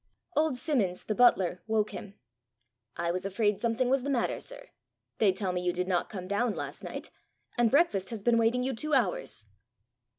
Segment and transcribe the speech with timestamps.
[0.35, 2.15] Old Simmons, the butler, woke him.
[2.97, 4.69] "I was afraid something was the matter, sir.
[5.19, 7.11] They tell me you did not come down last night;
[7.55, 9.45] and breakfast has been waiting you two hours."